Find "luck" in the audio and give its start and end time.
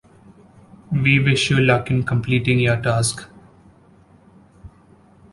1.59-1.91